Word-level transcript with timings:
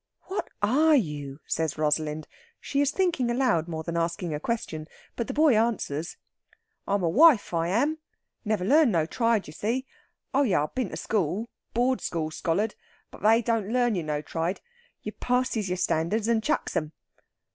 "What 0.23 0.49
are 0.63 0.95
you?" 0.95 1.41
says 1.45 1.77
Rosalind. 1.77 2.27
She 2.59 2.81
is 2.81 2.89
thinking 2.89 3.29
aloud 3.29 3.67
more 3.67 3.83
than 3.83 3.95
asking 3.95 4.33
a 4.33 4.39
question. 4.39 4.87
But 5.15 5.27
the 5.27 5.33
boy 5.35 5.53
answers: 5.55 6.17
"I'm 6.87 7.03
a 7.03 7.07
wife, 7.07 7.53
I 7.53 7.67
am. 7.67 7.99
Never 8.43 8.65
learned 8.65 8.91
no 8.93 9.05
tride, 9.05 9.47
ye 9.47 9.53
see!... 9.53 9.85
Oh 10.33 10.41
yes; 10.41 10.57
I've 10.59 10.73
been 10.73 10.89
to 10.89 10.97
school 10.97 11.51
board 11.75 12.01
school 12.01 12.31
scollard. 12.31 12.73
But 13.11 13.21
they 13.21 13.43
don't 13.43 13.69
learn 13.69 13.93
you 13.93 14.01
no 14.01 14.23
tride. 14.23 14.59
You 15.03 15.11
parses 15.11 15.69
your 15.69 15.77
standards 15.77 16.27
and 16.27 16.41
chucks 16.41 16.75
'em." 16.75 16.93